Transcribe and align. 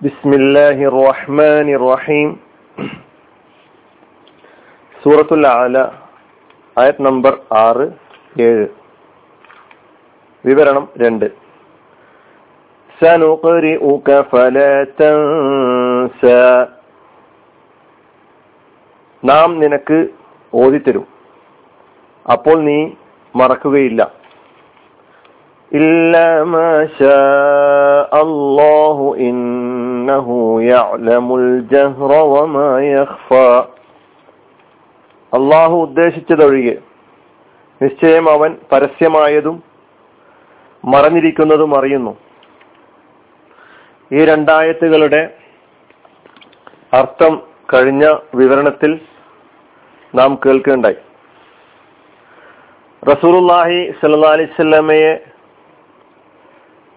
بسم 0.00 0.30
الله 0.32 0.76
الرحمن 0.90 1.66
الرحيم 1.78 2.28
സൂറത്തുൽ 5.02 5.44
ആല 5.52 5.76
ആയത് 6.76 7.00
നമ്പർ 7.06 7.32
ആറ് 7.62 7.86
ഏഴ് 8.46 8.66
വിവരണം 10.44 10.86
രണ്ട് 11.02 11.28
سنقرئك 13.00 14.08
فلا 14.30 14.72
تنسى 14.98 16.42
നാം 19.22 19.48
നിനക്ക് 19.62 19.98
ഓതിത്തരും 20.52 21.04
അപ്പോൾ 22.26 22.56
നീ 22.62 22.78
മറക്കുകയില്ല 23.34 24.00
إلا 25.72 26.28
ما 26.46 26.72
شاء 26.98 28.12
الله 28.22 28.96
إنه 29.20 30.28
يعلم 30.64 31.26
الجهر 31.34 32.10
وما 32.34 32.70
يخفى 32.90 33.50
അള്ളാഹു 35.32 35.76
ഉദ്ദേശിച്ചതൊഴികെ 35.86 36.74
നിശ്ചയം 37.80 38.26
അവൻ 38.28 38.50
പരസ്യമായതും 38.72 39.56
മറഞ്ഞിരിക്കുന്നതും 40.84 41.72
അറിയുന്നു 41.78 42.12
ഈ 44.10 44.20
രണ്ടായത്തുകളുടെ 44.24 45.22
അർത്ഥം 46.92 47.32
കഴിഞ്ഞ 47.74 48.04
വിവരണത്തിൽ 48.34 48.92
നാം 50.14 50.30
കേൾക്കുകയുണ്ടായി 50.44 50.98
റസൂലുല്ലാഹി 53.02 53.78
സല്ലാ 54.00 54.32
അലിസ്വല്ലമയെ 54.36 55.12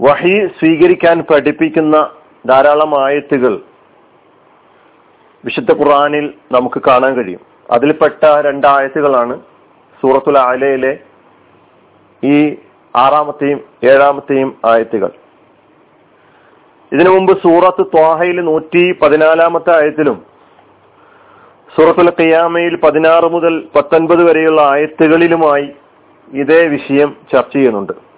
വഹി 0.01 0.47
സ്വീകരിക്കാൻ 0.59 1.17
പഠിപ്പിക്കുന്ന 1.21 1.97
ധാരാളം 2.49 2.93
ആയത്തുകൾ 3.05 3.55
വിശുദ്ധ 5.45 5.73
ഖുറാനിൽ 5.73 6.27
നമുക്ക് 6.53 6.83
കാണാൻ 6.87 7.15
കഴിയും. 7.15 7.43
അതിൽപ്പെട്ട 7.71 8.25
രണ്ടായത്തുകളാണ് 8.47 9.41
സൂറത്തുൽ 10.01 10.39
ആലയിലെ 10.39 10.99
ഈ 12.23 12.57
ആറാമത്തെയും 12.97 13.61
ഏഴാമത്തെയും 13.85 14.51
ആയത്തുകൾ. 14.65 15.11
ഇതിനു 16.93 17.11
മുമ്പ് 17.11 17.33
സൂറത്ത് 17.43 17.83
ത്വാഹയിൽ 17.87 18.41
നൂറ്റി 18.41 18.93
പതിനാലാമത്തെ 19.03 19.71
ആയത്തിലും 19.81 20.19
സൂറത്തുൽ 21.77 22.11
ഖിയാമയിൽ 22.21 22.77
പതിനാറ് 22.77 23.29
മുതൽ 23.33 23.55
പത്തൊൻപത് 23.77 24.23
വരെയുള്ള 24.29 24.61
ആയത്തുകളിലുമായി 24.63 25.69
ഇതേ 26.43 26.67
വിഷയം 26.67 27.17
ചർച്ച 27.33 27.53
ചെയ്യുന്നുണ്ട്. 27.53 28.10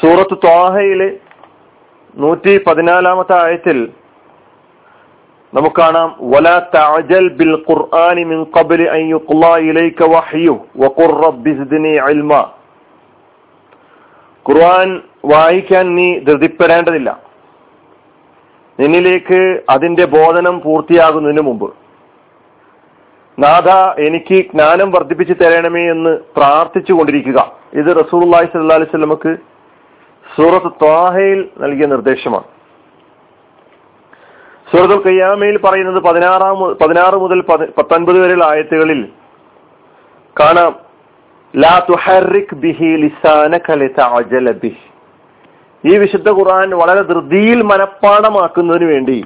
സൂറത്ത് 0.00 0.36
ത്വാഹയിലെ 0.44 1.08
നൂറ്റി 2.14 2.52
പതിനാലാമത്തെ 2.66 3.34
ആയത്തിൽ 3.44 3.78
നമുക്ക് 5.52 5.76
കാണാം 5.76 6.08
വലാ 6.32 6.56
തഅജൽ 6.74 7.26
ബിൽ 7.38 7.52
ഖുർആനി 7.68 8.24
മിൻ 8.24 8.40
അൻ 8.96 9.02
ഇലൈക 9.68 10.00
വഹ്യു 10.14 10.54
ഖുർആൻ 14.46 14.88
വായിക്കാൻ 15.24 15.86
നീ 15.94 16.08
ധൃതിപ്പെടേണ്ടതില്ല. 16.18 17.10
നിന്നിലേക്ക് 18.78 19.40
അതിന്റെ 19.70 20.04
ബോധനം 20.06 20.60
പൂർത്തിയാകുന്നതിന് 20.60 21.40
മുമ്പ്. 21.40 21.68
നാഥ 23.38 23.68
എനിക്ക് 24.06 24.36
ജ്ഞാനം 24.52 24.88
വർദ്ധിപ്പിച്ചു 24.90 25.34
തരണമേ 25.42 25.82
എന്ന് 25.90 26.12
പ്രാർത്ഥിച്ചു 26.36 26.92
കൊണ്ടിരിക്കുക 26.92 27.38
ഇത് 27.72 27.90
റസൂൽ 28.00 28.22
അലൈഹി 28.36 28.50
സ്വല്ലി 28.52 28.88
സ്വലമക്ക് 28.90 29.32
സൂറത്ത് 30.38 30.66
ത്വാഹയിൽ 30.66 31.48
നൽകിയ 31.58 31.86
നിർദ്ദേശമാണ്. 31.86 32.44
സൂറത്തുൽ 34.72 35.02
കയ്യാമയിൽ 35.02 35.58
പറയുന്നത് 35.58 36.02
പതിനാറാം 36.02 36.58
പതിനാറ് 36.58 37.14
മുതൽ 37.14 37.40
പത്തൊൻപത് 37.78 38.20
വരെയുള്ള 38.20 38.44
ആയത്തുകളിൽ 38.44 39.08
കാണാം. 40.40 40.76
ലാ 41.56 41.86
ബിഹി 44.50 44.88
ഈ 45.84 45.98
വിശുദ്ധ 45.98 46.28
ഖുർആൻ 46.30 46.70
വളരെ 46.70 47.02
ധൃതിയിൽ 47.02 47.62
മനഃപ്പാടമാക്കുന്നതിന് 47.62 48.84
വേണ്ടി 48.84 49.24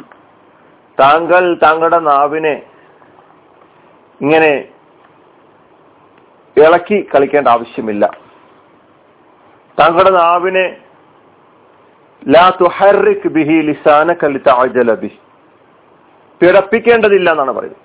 താങ്കൾ 1.01 1.55
താങ്കളുടെ 1.55 1.99
നാവിനെ 1.99 2.63
ഇങ്ങനെ 4.21 4.69
ഇളക്കി 6.57 7.09
കളിക്കേണ്ട 7.15 7.49
ആവശ്യമില്ല. 7.49 8.11
താങ്കളുടെ 9.81 10.11
നാവിനെ 10.11 10.77
ലാ 12.29 12.51
ബിഹി 14.95 15.19
പിടപ്പിക്കേണ്ടതില്ല 16.41 17.31
എന്നാണ് 17.31 17.51
പറയുന്നത്. 17.51 17.81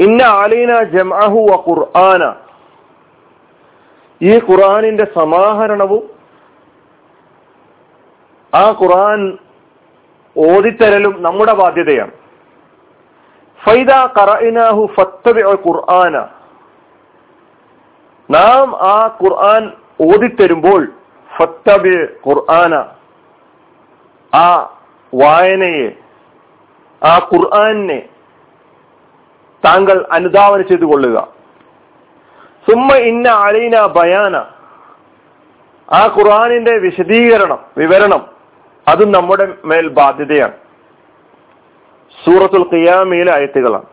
ഇന്ന 0.00 0.22
ആലീന 0.22 0.82
ജംഅഹു 0.82 1.38
വ 1.38 1.64
ഖുർആന. 1.68 2.34
ഈ 4.22 4.38
ഖുർആനിന്റെ 4.38 5.06
സമാഹരണവും 5.14 6.10
ആ 8.54 8.70
ഖുർആൻ 8.70 9.38
ഓതിത്തരലും 10.36 11.22
നമ്മുടെ 11.22 11.52
ബാധ്യതയാണ്. 11.52 12.10
ഫൈദ 13.66 13.90
ഖറഇനാഹു 13.90 14.88
ഫത്തബിഉ 14.94 15.52
ഖുർആന. 15.52 16.16
നാം 18.30 18.76
ആ 18.76 19.18
ഖുർആൻ 19.22 19.72
ഓതിത്തരുമ്പോൾ 20.00 20.92
ഫത്തബി 21.40 21.96
ഖുർആന. 22.28 22.74
ആ 24.32 24.46
വായനയെ 25.12 25.88
ആ 27.02 27.12
ഖുർആനെ 27.32 28.00
താങ്കൾ 29.62 30.06
അനുധാവനം 30.12 30.66
ചെയ്തു 30.68 30.84
കൊള്ളുക 30.84 31.18
സുമ്മ 32.66 32.96
ഇന്ന 33.10 33.28
അലീന 33.46 33.76
ബയാന. 33.86 34.36
ആ 35.92 36.02
ഖുർആനിന്റെ 36.16 36.74
വിശദീകരണം 36.78 37.60
വിവരണം 37.78 38.22
അത് 38.86 39.02
നമ്മുടെ 39.14 39.46
മേൽ 39.64 39.88
ബാധ്യതയാണ്. 39.88 40.56
സൂറത്തുൽ 42.24 42.66
ഖിയാമയിലെ 42.72 43.32
ആയത്തുകളാണ്. 43.36 43.88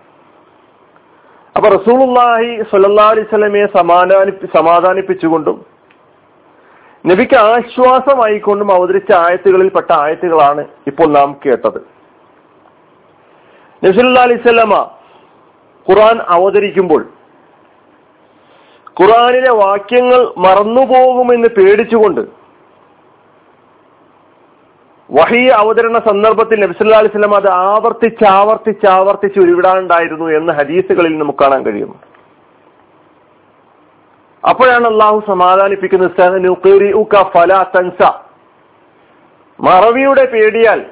അപ്പൊ 1.55 1.67
റസൂലുള്ളാഹി 1.69 2.49
സ്വല്ലല്ലാഹി 2.69 3.11
അലൈഹി 3.13 3.29
സ്വലമയെ 3.29 3.67
സമാധാനി 3.77 4.31
സമാധാനിപ്പിച്ചുകൊണ്ടും 4.57 5.57
നബിക്ക് 7.07 7.35
ആശ്വാസമായിക്കൊണ്ടും 7.35 8.69
അവതരിച്ച 8.73 9.11
ആയത്തുകളിൽ 9.13 9.69
പെട്ട 9.69 9.91
ആയത്തുകളാണ് 9.93 10.65
ഇപ്പോൾ 10.87 11.07
നാം 11.07 11.39
കേട്ടത്. 11.45 11.79
നബിസുല്ലാ 13.83 14.23
അലിസ്വല്ലാമ 14.23 14.75
ഖുറാൻ 15.89 16.17
അവതരിക്കുമ്പോൾ 16.27 17.03
ഖുറാനിലെ 19.01 19.51
വാക്യങ്ങൾ 19.51 20.21
മറന്നുപോകുമെന്ന് 20.37 21.49
പേടിച്ചുകൊണ്ട് 21.57 22.21
വഹി 25.09 25.43
അവതരണ 25.47 25.97
സന്ദർഭത്തിൽ 25.99 26.59
നബിസുല്ലാ 26.61 26.97
അലൈവല്ലം 26.97 27.35
അത് 27.35 27.49
ആവർത്തിച്ച് 27.49 28.25
ആവർത്തിച്ച് 28.29 28.87
ആവർത്തിച്ച് 28.89 29.39
ഉരുവിടാനുണ്ടായിരുന്നു 29.39 30.25
എന്ന് 30.25 30.53
ഹദീസുകളിൽ 30.53 31.17
നമുക്ക് 31.17 31.39
കാണാൻ 31.39 31.63
കഴിയും. 31.65 32.06
അപ്പോഴാണ് 34.45 34.87
അള്ളാഹു 34.87 35.23
സമാധാനിപ്പിക്കുന്നത് 35.27 36.17
മറവിയുടെ 39.59 40.25
പേടിയാൽ 40.25 40.85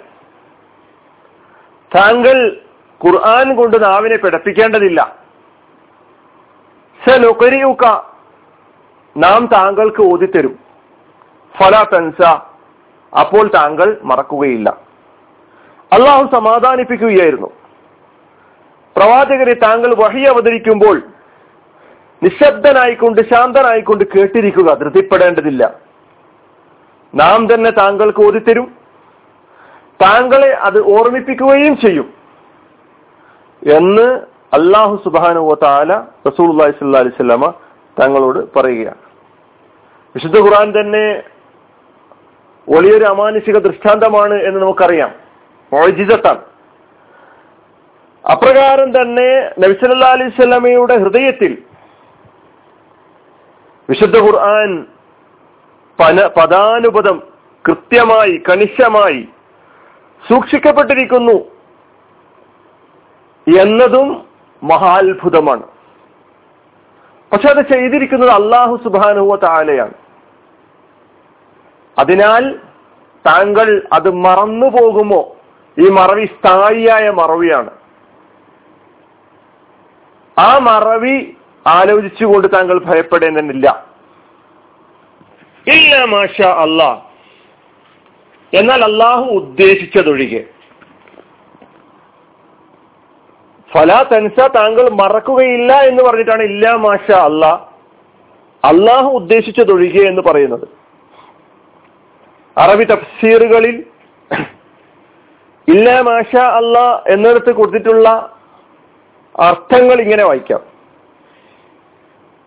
താങ്കൾ 1.96 2.62
ഖുർആൻ 3.06 3.56
കൊണ്ട് 3.56 3.84
നാവിനെ 3.84 4.18
പിടപ്പിക്കേണ്ടതില്ല. 4.18 5.16
സനുക്കരിയുക്ക 7.08 8.02
നാം 9.18 9.46
താങ്കൾക്ക് 9.46 10.02
ഓതിത്തരും. 10.02 10.60
ഫല 11.58 11.84
തൻസ. 11.84 12.26
അപ്പോൾ 13.20 13.48
താങ്കൾ 13.48 14.00
മറക്കുകയില്ല. 14.04 14.78
അള്ളാഹു 15.94 16.36
സമാധാനിപ്പിക്കുകയായിരുന്നു. 16.36 17.48
പ്രവാചകരെ 18.98 19.54
താങ്കൾ 19.54 19.96
വഴി 19.96 20.22
അവതരിക്കുമ്പോൾ 20.24 21.02
നിശബ്ദനായിക്കൊണ്ട് 22.26 23.22
ശാന്തനായിക്കൊണ്ട് 23.22 24.04
കേട്ടിരിക്കുക 24.04 24.74
ധൃതിപ്പെടേണ്ടതില്ല. 24.74 25.74
നാം 27.16 27.54
തന്നെ 27.54 27.72
താങ്കൾക്ക് 27.72 28.26
ഓതിത്തരും. 28.26 28.78
താങ്കളെ 30.02 30.54
അത് 30.54 30.82
ഓർമ്മിപ്പിക്കുകയും 30.82 31.78
ചെയ്യും. 31.78 32.14
എന്ന് 33.74 34.22
അള്ളാഹു 34.54 35.02
സുബാനുവ 35.04 35.58
താല 35.64 35.98
റസൂൽ 36.28 36.98
അലിസ്ലാമ 36.98 37.54
തങ്ങളോട് 38.02 38.60
പറയുകയാണ്. 38.60 38.98
വിശുദ്ധ 40.16 40.40
ഖുർആൻ 40.40 40.74
തന്നെ 40.80 41.24
വലിയൊരു 42.70 43.06
അമാനുഷിക 43.06 43.58
ദൃഷ്ടാന്തമാണ് 43.58 44.34
എന്ന് 44.34 44.62
നമുക്കറിയാം. 44.62 45.14
മോജിതത്താണ് 45.74 46.42
അപ്രകാരം 48.32 49.02
തന്നെ 49.02 49.52
നബിസല്ലാ 49.60 50.08
അലൈഹി 50.08 50.30
സ്വലമയുടെ 50.30 50.98
ഹൃദയത്തിൽ 50.98 51.58
വിശുദ്ധ 53.90 54.18
ഖുർആൻ 54.18 54.86
പന 56.00 56.28
പദാനുപദം 56.28 57.24
കൃത്യമായി 57.68 58.44
കണിശമായി 58.50 59.28
സൂക്ഷിക്കപ്പെട്ടിരിക്കുന്നു 60.30 61.38
എന്നതും 63.62 64.26
മഹാത്ഭുതമാണ്. 64.64 65.64
പക്ഷെ 67.34 67.48
അത് 67.48 67.66
ചെയ്തിരിക്കുന്നത് 67.66 68.30
അള്ളാഹു 68.30 68.80
സുബാനുവ 68.84 69.36
താലയാണ് 69.36 69.94
അതിനാൽ 72.00 72.60
താങ്കൾ 73.26 73.88
അത് 73.94 74.10
മറന്നു 74.10 74.68
പോകുമോ? 74.68 75.36
ഈ 75.80 75.90
മറവി 75.90 76.26
സ്ഥായിയായ 76.26 77.10
മറവിയാണ്. 77.10 77.70
ആ 80.38 80.58
മറവി 80.58 81.38
ആലോചിച്ചുകൊണ്ട് 81.68 82.48
താങ്കൾ 82.54 82.84
ഭയപ്പെടേണ്ടതില്ല 82.84 83.86
ഇല്ല 85.68 86.04
മാഷ 86.04 86.42
അല്ലാ. 86.42 87.02
എന്നാൽ 88.54 88.84
അള്ളാഹു 88.84 89.24
ഉദ്ദേശിച്ചതൊഴികെ. 89.24 90.46
ഫല 93.74 94.04
തൻസ 94.04 94.48
താങ്കൾ 94.56 94.90
മറക്കുകയില്ല 94.90 95.74
എന്ന് 95.74 96.04
പറഞ്ഞിട്ടാണ് 96.04 96.44
ഇല്ല 96.44 96.76
മാഷ 96.76 97.12
അല്ല. 97.12 97.46
അള്ളാഹു 98.66 99.08
ഉദ്ദേശിച്ചതൊഴികെ 99.08 100.08
എന്ന് 100.08 100.22
പറയുന്നത്. 100.22 100.68
അറബി 102.58 102.84
തഫ്സീറുകളിൽ 102.84 103.86
ഇല്ല 105.68 106.02
മാഷ 106.02 106.36
അല്ല 106.36 107.04
എന്നിടത്ത് 107.08 107.52
കൊടുത്തിട്ടുള്ള 107.52 108.38
അർത്ഥങ്ങൾ 109.40 110.02
ഇങ്ങനെ 110.02 110.26
വായിക്കാം. 110.26 110.75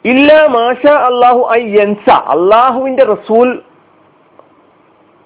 ഇല്ല 0.05 0.47
മാഷ 0.47 0.87
അള്ളാഹു 0.87 1.49
ഐ 1.53 1.63
യൻസ. 1.63 2.11
അള്ളാഹുവിന്റെ 2.11 3.05
റസൂൽ 3.05 3.63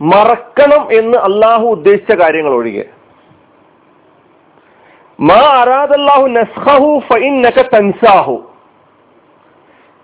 മറക്കണം 0.00 0.92
എന്ന് 0.92 1.19
അള്ളാഹു 1.19 1.66
ഉദ്ദേശിച്ച 1.66 2.12
കാര്യങ്ങൾ 2.12 2.50
ഒഴികെ 2.50 2.84
മാ 5.20 5.34
അറാദല്ലാഹു 5.34 6.26
നസ്ഹു 6.26 7.02
ഫഇന്നക 7.12 7.62
തൻസാഹു. 7.74 8.50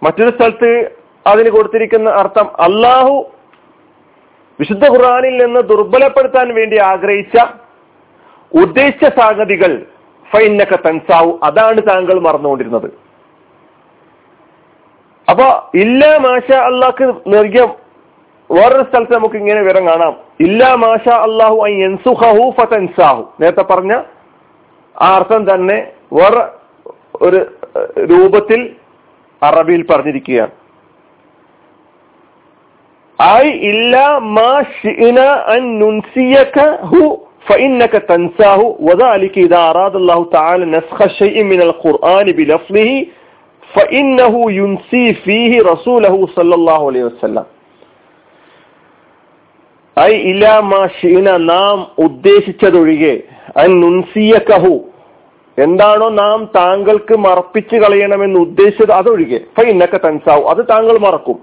മറ്റൊരു 0.02 0.36
സ്ഥലത്ത് 0.36 0.90
അതിന് 1.26 1.50
കൊടുത്തിരിക്കുന്ന 1.50 2.10
അർത്ഥം 2.10 2.60
അള്ളാഹു 2.60 3.26
വിശുദ്ധ 4.60 4.84
ഖുർആനിൽ 4.88 5.44
നിന്ന് 5.44 5.60
ദുർബലപ്പെടുത്താൻ 5.60 6.54
വേണ്ടി 6.54 6.78
ആഗ്രഹിച്ച 6.78 7.44
ഉദ്ദേശിച്ച 8.52 9.04
സംഗതികൾ 9.04 9.86
നക 10.46 10.76
തൻസാഹു. 10.76 11.38
അതാണ് 11.42 11.82
താങ്കൾ 11.90 12.20
മറന്നുകൊണ്ടിരുന്നത്. 12.20 13.07
അപ്പൊ 15.27 15.47
ഇല്ല 15.81 16.03
മാഷ 16.23 16.47
അള്ളാഹ്ക്ക് 16.63 17.05
നൽകിയ 17.33 17.63
വേറൊരു 18.49 18.85
സ്ഥലത്ത് 18.87 19.13
നമുക്ക് 19.13 19.37
ഇങ്ങനെ 19.37 19.59
വിവരം 19.61 19.83
കാണാം 19.89 20.13
ഇല്ല 20.39 20.61
മാഷ 20.81 21.05
അള്ളാഹു 21.21 21.59
യൻസുഹു 21.75 22.43
ഫതൻസാഹു 22.57 23.23
നേരത്തെ 23.41 23.65
പറഞ്ഞ 23.71 23.93
ആ 24.95 25.07
അർത്ഥം 25.15 25.43
തന്നെ 25.45 25.77
വേറെ 26.13 26.43
ഒരു 27.21 27.39
രൂപത്തിൽ 28.11 28.59
അറബിയിൽ 29.41 29.81
പറഞ്ഞിരിക്കുകയാണ് 29.91 30.53
ഐ 33.39 33.45
ഇല്ല 33.71 33.95
മാ 34.37 34.49
ഷിന 34.77 35.19
അൻ 35.53 35.63
നുൻസിയകഹു 35.81 37.03
فإنك 37.45 37.93
تنساه 38.03 38.61
وذلك 38.79 39.35
إذا 39.39 39.59
أراد 39.71 39.95
الله 39.95 40.19
تعالى 40.27 40.65
نسخ 40.67 40.99
شيء 41.13 41.37
من 41.43 41.59
القرآن 41.61 42.27
بلفظه 42.31 42.91
فإنه 43.69 44.33
ينسي 44.51 45.05
فيه 45.15 45.51
رسوله 45.63 46.15
صلى 46.37 46.53
الله 46.55 46.81
عليه 46.89 47.03
وسلم 47.09 47.45
ഐ 49.97 50.13
ഇലാ 50.29 50.53
മാ 50.69 50.81
ഷീന 50.97 51.27
നാം 51.47 51.77
ഉദ്ദേശിച്ചതൊഴികെ 52.05 53.13
അൻ 53.61 53.69
നുൻസിയക്കഹു 53.81 54.75
എന്താണോ 55.57 56.07
നാം 56.15 56.39
താങ്കൾക്ക് 56.55 57.15
മറപ്പിച്ചു 57.25 57.75
കളയണമെന്ന് 57.83 58.39
ഉദ്ദേശിച്ചത് 58.39 58.93
അതൊഴികെ 58.95 59.39
ഫൈനക്ക 59.57 59.95
തൻസാവും 60.05 60.47
അത് 60.53 60.61
താങ്കൾ 60.71 60.95
മറക്കും 61.03 61.37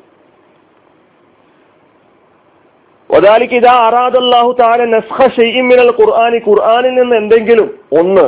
ഒതാലിക്ക് 3.11 3.57
ഇതാ 3.61 3.75
അറാദല്ലാഹു 3.87 4.51
താല 4.59 4.83
നസ്ഖ 4.93 5.29
ഷെയ്മിനൽ 5.37 5.93
ഖുർആാനി 5.97 6.39
ഖുർആാനിൽ 6.49 6.95
നിന്ന് 7.01 7.17
എന്തെങ്കിലും 7.23 7.69
ഒന്ന് 8.01 8.27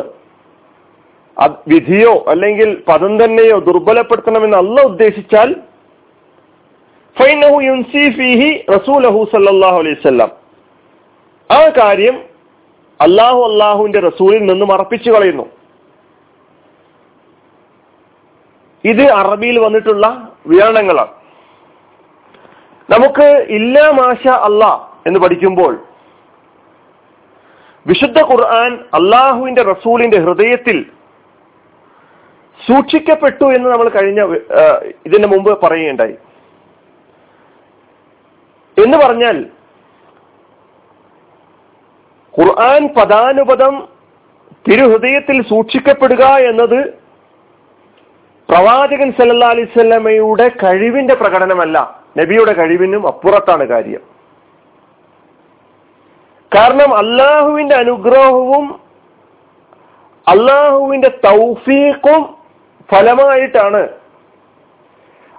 വിധിയോ 1.68 2.26
അല്ലെങ്കിൽ 2.28 2.84
പദം 2.88 3.24
തന്നെയോ 3.24 3.60
ദുർബലപ്പെടുത്തണമെന്ന് 3.60 4.58
അല്ല 4.58 4.82
ഉദ്ദേശിച്ചാൽ 4.82 5.56
ഫൈനഹു 7.20 7.62
റസൂലഹു 8.72 9.28
അലൈഹി 9.78 10.22
ആ 11.54 11.70
കാര്യം 11.78 12.24
അള്ളാഹു 13.02 13.44
അള്ളാഹുവിന്റെ 13.44 14.00
റസൂലിൽ 14.00 14.46
നിന്ന് 14.46 14.66
മറപ്പിച്ചു 14.66 15.12
കളയുന്നു. 15.12 15.46
ഇത് 18.84 19.12
അറബിയിൽ 19.12 19.60
വന്നിട്ടുള്ള 19.60 20.34
വിവരണങ്ങളാണ്. 20.48 21.12
നമുക്ക് 22.90 23.46
ഇല്ല 23.50 23.90
മാഷ 23.90 24.28
അല്ലാ 24.28 24.88
എന്ന് 25.08 25.20
പഠിക്കുമ്പോൾ 25.20 25.80
വിശുദ്ധ 27.88 28.22
ഖുർആൻ 28.22 28.80
അള്ളാഹുവിന്റെ 28.94 29.64
റസൂലിന്റെ 29.64 30.20
ഹൃദയത്തിൽ 30.20 30.86
സൂക്ഷിക്കപ്പെട്ടു 32.66 33.44
എന്ന് 33.44 33.70
നമ്മൾ 33.70 33.90
കഴിഞ്ഞ 33.90 34.22
ഇതിന് 35.06 35.28
മുമ്പ് 35.28 35.66
പറയുകയുണ്ടായി. 35.66 36.16
എന്ന് 38.86 38.98
പറഞ്ഞാൽ 38.98 39.46
ഖുർആൻ 42.40 42.88
പദാനുപദം 42.88 43.88
തിരുഹൃദയത്തിൽ 44.70 45.50
സൂക്ഷിക്കപ്പെടുക 45.50 46.24
എന്നത് 46.26 47.08
പ്രവാചകൻ 48.50 49.12
സല്ലാ 49.12 49.48
അലിസ്വല്ലമയുടെ 49.48 50.48
കഴിവിന്റെ 50.64 51.14
പ്രകടനമല്ല. 51.14 52.04
നബിയുടെ 52.18 52.54
കഴിവിനും 52.54 53.08
അപ്പുറത്താണ് 53.08 53.68
കാര്യം. 53.68 54.00
കാരണം 56.56 56.98
അള്ളാഹുവിന്റെ 56.98 57.76
അനുഗ്രഹവും 57.76 58.80
അള്ളാഹുവിന്റെ 60.28 61.08
തൗഫീഖും 61.08 62.37
ഫലമായിട്ടാണ്. 62.92 63.88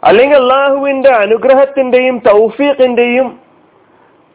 അല്ലെങ്കിൽ 0.05 0.37
അള്ളാഹുവിന്റെ 0.37 1.11
അനുഗ്രഹത്തിന്റെയും 1.11 2.19
തൗഫീഖിന്റെയും 2.19 3.39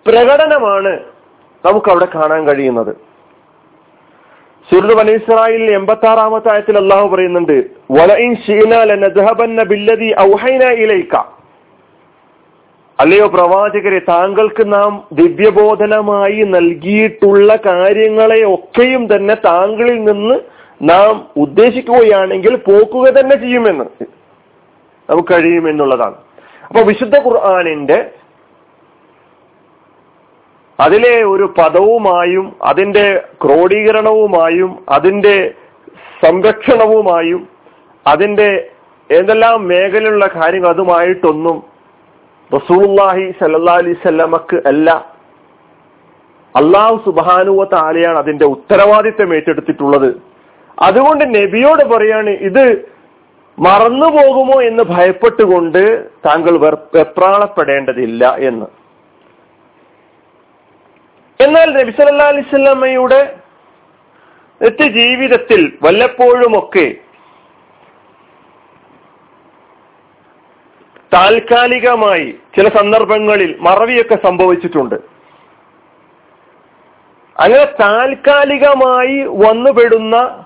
പ്രകടനമാണ് 0.06 1.00
നമുക്ക് 1.66 1.90
അവിടെ 1.90 2.08
കാണാൻ 2.16 2.48
കഴിയുന്നത്. 2.48 2.96
സുരത് 4.72 4.94
ബനി 4.94 5.12
എൺപത്തി 5.72 6.08
ആറാമത്തെ 6.08 6.52
ആയത്തിൽ 6.52 6.78
അള്ളാഹു 6.78 7.08
പറയുന്നുണ്ട് 7.08 7.66
അല്ലയോ 13.00 13.28
പ്രവാചകരെ 13.28 14.00
താങ്കൾക്ക് 14.00 14.74
നാം 14.74 15.08
ദിവ്യബോധനമായി 15.12 16.44
നൽകിയിട്ടുള്ള 16.44 17.56
കാര്യങ്ങളെ 17.66 18.54
ഒക്കെയും 18.54 19.16
തന്നെ 19.16 19.34
താങ്കളിൽ 19.34 20.04
നിന്ന് 20.04 20.36
നാം 20.82 21.28
ഉദ്ദേശിക്കുകയാണെങ്കിൽ 21.38 22.56
പോക്കുക 22.56 23.06
തന്നെ 23.06 23.36
ചെയ്യുമെന്ന്. 23.36 23.86
നമുക്ക് 25.10 25.34
കഴിയുമെന്നുള്ളതാണ്. 25.34 26.16
അപ്പൊ 26.68 26.82
വിശുദ്ധ 26.82 27.18
ഖുർആാനിന്റെ 27.18 28.12
അതിലെ 30.80 31.24
ഒരു 31.24 31.54
പദവുമായും 31.58 32.56
അതിന്റെ 32.64 33.24
ക്രോഡീകരണവുമായും 33.42 34.86
അതിന്റെ 34.90 35.54
സംരക്ഷണവുമായും 36.26 37.48
അതിന്റെ 38.08 38.70
ഏതെല്ലാം 39.12 39.68
മേഖലയിലുള്ള 39.68 40.30
കാര്യങ്ങൾ 40.36 40.70
അതുമായിട്ടൊന്നും 40.70 41.64
റസൂള്ളാഹി 42.56 43.34
സല്ലാ 43.40 43.74
അലൈഹി 43.74 43.94
സ്വല്ലമക്ക് 43.94 44.62
അല്ല. 44.66 44.92
അള്ളാഹു 46.56 47.02
സുബാനുവ 47.06 47.64
താലയാണ് 47.64 48.18
അതിന്റെ 48.18 48.46
ഉത്തരവാദിത്തം 48.46 49.36
ഏറ്റെടുത്തിട്ടുള്ളത്. 49.36 50.33
അതുകൊണ്ട് 50.82 51.36
നബിയോട് 51.36 51.84
പറയാണ് 51.84 52.30
ഇത് 52.30 52.94
മറന്നു 53.60 54.06
പോകുമോ 54.06 54.62
എന്ന് 54.62 54.84
ഭയപ്പെട്ടുകൊണ്ട് 54.84 56.10
താങ്കൾ 56.26 56.58
വെപ്രാളപ്പെടേണ്ടതില്ല 56.96 58.36
എന്ന്. 58.36 58.66
എന്നാൽ 61.40 61.74
നബി 61.74 61.92
സല്ലാ 61.92 62.26
അലിസ്വല്ലമ്മയുടെ 62.26 63.40
ജീവിതത്തിൽ 64.88 65.78
വല്ലപ്പോഴുമൊക്കെ 65.84 66.96
താൽക്കാലികമായി 71.14 72.36
ചില 72.56 72.70
സന്ദർഭങ്ങളിൽ 72.70 73.58
മറവിയൊക്കെ 73.60 74.16
സംഭവിച്ചിട്ടുണ്ട്. 74.24 74.96
അങ്ങനെ 77.40 77.66
താൽക്കാലികമായി 77.82 79.22
വന്നുപെടുന്ന 79.28 80.43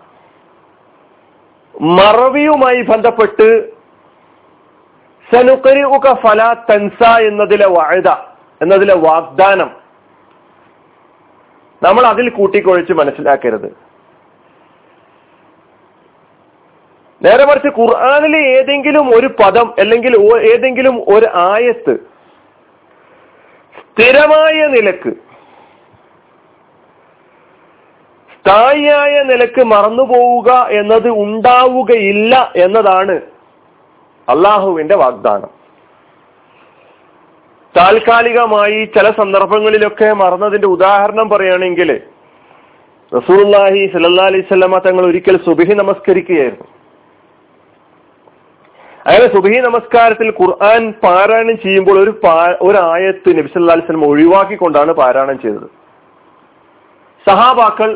മറവിയുമായി 1.81 2.81
ബന്ധപ്പെട്ട് 2.81 3.47
സനുക്കരി 5.33 5.83
ഉക 5.83 6.13
ഫല 6.21 6.41
തൻസ 6.69 7.03
എന്നതിലെ 7.03 7.67
വാഴത 7.67 8.09
എന്നതിലെ 8.61 8.95
വാഗ്ദാനം 8.95 9.69
നമ്മൾ 11.83 12.03
അതിൽ 12.05 12.29
കൂട്ടിക്കൊഴിച്ച് 12.29 12.93
മനസ്സിലാക്കരുത്. 12.93 13.69
നേരെ 17.23 17.45
മറിച്ച് 17.45 17.67
ഖുർആാനിലെ 17.67 18.41
ഏതെങ്കിലും 18.57 19.05
ഒരു 19.17 19.27
പദം 19.27 19.73
അല്ലെങ്കിൽ 19.79 20.13
ഏതെങ്കിലും 20.53 20.95
ഒരു 21.15 21.25
ആയത്ത് 21.25 21.95
സ്ഥിരമായ 23.79 24.67
നിലയ്ക്ക് 24.67 25.13
സ്ഥായിയായ 28.47 29.13
നിലയ്ക്ക് 29.29 29.63
മറന്നുപോവുക 29.71 30.49
എന്നത് 30.79 31.07
ഉണ്ടാവുകയില്ല 31.23 32.33
എന്നതാണ് 32.65 33.15
അള്ളാഹുവിന്റെ 34.27 34.95
വാഗ്ദാനം. 35.01 35.51
താൽക്കാലികമായി 37.75 38.79
ചില 38.95 39.07
സന്ദർഭങ്ങളിലൊക്കെ 39.19 40.09
മറന്നതിന്റെ 40.21 40.67
ഉദാഹരണം 40.75 41.27
പറയുകയാണെങ്കിൽ 41.33 41.91
റസൂല്ലാഹി 43.11 43.81
സല്ലാ 43.93 44.25
അലൈവല്ലമ 44.31 44.79
തങ്ങൾ 44.87 45.03
ഒരിക്കൽ 45.11 45.37
സുബിഹി 45.49 45.73
നമസ്കരിക്കുകയായിരുന്നു. 45.83 46.67
അങ്ങനെ 49.05 49.27
സുബഹി 49.35 49.59
നമസ്കാരത്തിൽ 49.69 50.29
ഖുർആൻ 50.41 50.91
പാരായണം 51.03 51.57
ചെയ്യുമ്പോൾ 51.67 51.97
ഒരു 52.03 52.13
ഒരു 52.67 52.77
ആയത്ത് 52.95 53.37
നബിസ് 53.37 53.55
സല്ലാ 53.57 53.75
അലിസ്ലം 53.77 54.09
ഒഴിവാക്കിക്കൊണ്ടാണ് 54.11 54.93
പാരായണം 55.03 55.39
ചെയ്തത്. 55.45 55.69
സഹാബാക്കൾ 57.25 57.89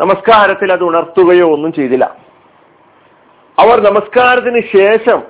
നമസ്കാരത്തിൽ 0.00 0.72
അത് 0.72 0.84
ഉണർത്തുകയോ 0.84 1.52
ഒന്നും 1.52 1.72
ചെയ്തില്ല. 1.72 2.16
അവർ 3.58 3.80
നമസ്കാരത്തിന് 3.80 4.60
ശേഷം 4.76 5.22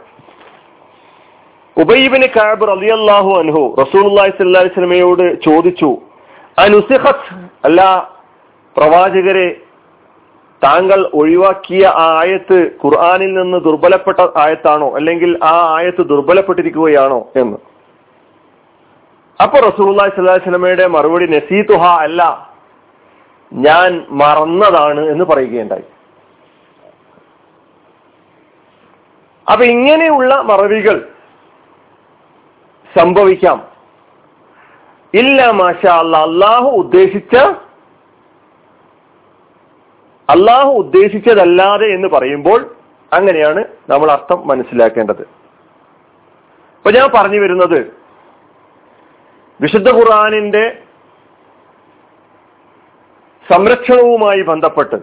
ഉബൈബിന് 1.77 2.27
കാബ് 2.27 2.69
റലിയല്ലാഹു 2.69 3.31
അൻഹു 3.39 3.77
റസൂൽ 3.81 4.05
അള്ളാഹി 4.07 4.31
സ്വലമയോട് 4.37 5.43
ചോദിച്ചു 5.45 5.99
അനുസിഹത്ത് 6.59 7.49
അല്ല 7.65 8.11
പ്രവാചകരെ 8.77 9.63
താങ്കൾ 10.65 11.11
ഒഴിവാക്കിയ 11.15 11.87
ആ 11.87 12.19
ആയത്ത് 12.21 12.71
ഖുർആാനിൽ 12.85 13.35
നിന്ന് 13.35 13.59
ദുർബലപ്പെട്ട 13.59 14.21
ആയത്താണോ? 14.37 14.95
അല്ലെങ്കിൽ 14.97 15.39
ആ 15.43 15.77
ആയത്ത് 15.77 16.01
ദുർബലപ്പെട്ടിരിക്കുകയാണോ 16.01 17.29
എന്ന്. 17.37 17.57
അപ്പൊ 19.41 19.59
റസൂള്ളി 19.59 20.09
സ്വലാസ്ലമയുടെ 20.15 20.87
മറുപടി 20.87 21.27
നസീതുഹ 21.27 21.85
അല്ല. 22.01 22.46
ഞാൻ 23.53 24.07
മറന്നതാണ് 24.11 25.01
എന്ന് 25.01 25.25
പറയുകയുണ്ടായി. 25.25 25.85
അപ്പൊ 29.53 29.65
ഇങ്ങനെയുള്ള 29.65 30.35
മറവികൾ 30.35 31.09
സംഭവിക്കാം. 32.99 33.69
ഇല്ല 35.15 35.51
മാഷ 35.51 35.87
അല്ല 35.87 36.17
അള്ളാഹു 36.17 36.69
ഉദ്ദേശിച്ച 36.69 37.37
അള്ളാഹു 40.31 40.69
ഉദ്ദേശിച്ചതല്ലാതെ 40.69 41.87
എന്ന് 41.87 42.09
പറയുമ്പോൾ 42.09 42.75
അങ്ങനെയാണ് 43.13 43.65
നമ്മൾ 43.91 44.11
അർത്ഥം 44.11 44.49
മനസ്സിലാക്കേണ്ടത്. 44.49 45.23
അപ്പൊ 46.77 46.91
ഞാൻ 46.91 47.11
പറഞ്ഞു 47.15 47.41
വരുന്നത് 47.41 47.97
വിശുദ്ധ 49.61 49.91
ഖുർആാനിന്റെ 49.91 50.83
സംരക്ഷണവുമായി 53.53 54.43
ബന്ധപ്പെട്ട്. 54.43 54.97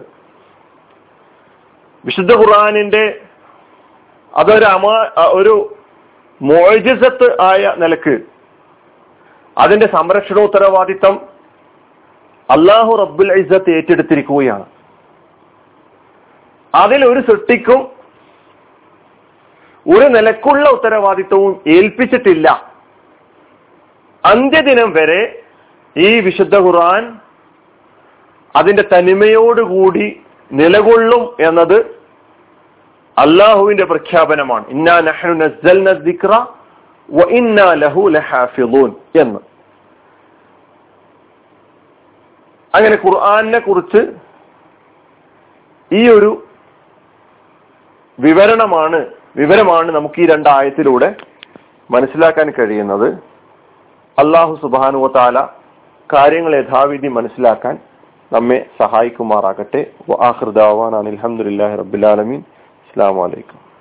വിശുദ്ധ 2.04 2.32
ഖുർആാനിന്റെ 2.34 3.20
അതൊരു 4.36 4.64
അമാ 4.64 5.10
ഒരു 5.28 5.76
മോജിസത്ത് 6.42 7.42
ആയ 7.42 7.74
നിലയ്ക്ക് 7.78 8.20
അതിന്റെ 9.58 9.86
സംരക്ഷണോത്തരവാദിത്തം 9.86 11.14
അള്ളാഹു 12.50 12.96
റബ്ബുൽ 12.96 13.32
ഇസത്ത് 13.32 13.70
ഏറ്റെടുത്തിരിക്കുകയാണ്. 13.70 14.66
അതിൽ 16.74 17.04
ഒരു 17.04 17.20
സൃഷ്ടിക്കും 17.20 17.80
ഒരു 19.86 20.06
നിലക്കുള്ള 20.08 20.70
ഉത്തരവാദിത്വവും 20.70 21.62
ഏൽപ്പിച്ചിട്ടില്ല. 21.66 22.72
അന്ത്യദിനം 24.24 24.90
വരെ 24.92 25.42
ഈ 25.96 26.20
വിശുദ്ധ 26.20 26.58
ഖുർആൻ 26.58 27.18
അതിന്റെ 28.56 28.84
തനിമയോടുകൂടി 28.92 30.20
നിലകൊള്ളും 30.52 31.36
എന്നത് 31.40 31.80
അള്ളാഹുവിന്റെ 33.18 33.84
പ്രഖ്യാപനമാണ്. 33.84 34.66
ഇന്നാ 34.66 35.00
നഹ്നു 35.00 35.32
വ 37.10 37.20
ഇന്നാ 37.30 37.72
ലഹു 37.72 38.10
എന്ന്. 39.20 39.38
അങ്ങനെ 42.74 42.98
ഖുർആനെ 43.06 43.58
കുറിച്ച് 43.58 44.12
ഈ 45.92 46.08
ഒരു 46.08 46.44
വിവരണമാണ് 48.20 49.06
വിവരമാണ് 49.36 49.92
നമുക്ക് 49.92 50.20
ഈ 50.20 50.26
രണ്ടായത്തിലൂടെ 50.26 51.16
മനസ്സിലാക്കാൻ 51.90 52.50
കഴിയുന്നത്. 52.50 53.14
അള്ളാഹു 54.18 54.58
സുബാനുവ 54.62 55.12
താല 55.12 55.40
കാര്യങ്ങൾ 56.12 56.54
യഥാവിധി 56.54 57.08
മനസ്സിലാക്കാൻ 57.08 57.78
നമ്മെ 58.34 58.66
സഹായിക്കുമാറാകട്ടെ. 58.78 59.80
അലഹമുല്ലാ 60.94 61.66
റബുലാലമീൻ 61.74 62.40
അസ്സാം 62.84 63.16
വലൈക്കും 63.16 63.73